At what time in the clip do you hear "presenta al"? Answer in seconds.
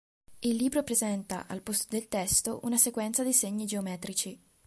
0.81-1.61